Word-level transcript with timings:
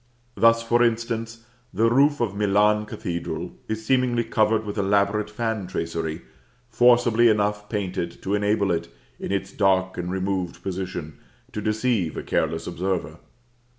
Thus, 0.33 0.63
for 0.63 0.81
instance, 0.81 1.45
the 1.71 1.87
roof 1.87 2.19
of 2.21 2.33
Milan 2.35 2.87
Cathedral 2.87 3.51
is 3.67 3.85
seemingly 3.85 4.23
covered 4.23 4.65
with 4.65 4.79
elaborate 4.79 5.29
fan 5.29 5.67
tracery, 5.67 6.23
forcibly 6.71 7.27
enough 7.29 7.69
painted 7.69 8.19
to 8.23 8.33
enable 8.33 8.71
it, 8.71 8.87
in 9.19 9.31
its 9.31 9.51
dark 9.53 9.99
and 9.99 10.09
removed 10.09 10.63
position, 10.63 11.19
to 11.51 11.61
deceive 11.61 12.17
a 12.17 12.23
careless 12.23 12.65
observer. 12.65 13.19